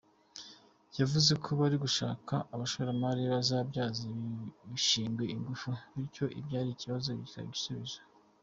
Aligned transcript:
Yavuze 0.99 1.31
ko 1.43 1.49
bari 1.59 1.77
gushaka 1.85 2.33
abashoramari 2.53 3.23
bazabyaza 3.33 4.01
ibi 4.11 4.27
bishingwe 4.71 5.23
ingufu, 5.35 5.69
bityo 5.95 6.25
ibyari 6.39 6.69
ikibazo 6.73 7.09
bikaba 7.19 7.45
igisubizo. 7.49 7.99